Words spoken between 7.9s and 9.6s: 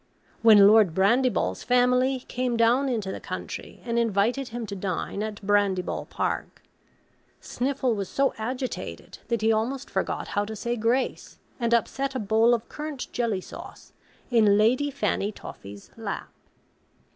was so agitated that he